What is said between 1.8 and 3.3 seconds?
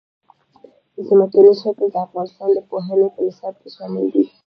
د افغانستان د پوهنې په